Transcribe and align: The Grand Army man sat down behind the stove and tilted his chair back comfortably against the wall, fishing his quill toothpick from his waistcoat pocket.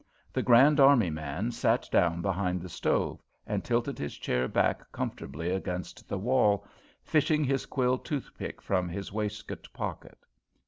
The 0.33 0.41
Grand 0.41 0.79
Army 0.79 1.11
man 1.11 1.51
sat 1.51 1.87
down 1.91 2.23
behind 2.23 2.59
the 2.59 2.69
stove 2.69 3.21
and 3.45 3.63
tilted 3.63 3.99
his 3.99 4.17
chair 4.17 4.47
back 4.47 4.91
comfortably 4.91 5.51
against 5.51 6.09
the 6.09 6.17
wall, 6.17 6.65
fishing 7.03 7.43
his 7.43 7.67
quill 7.67 7.99
toothpick 7.99 8.63
from 8.63 8.89
his 8.89 9.13
waistcoat 9.13 9.71
pocket. 9.73 10.17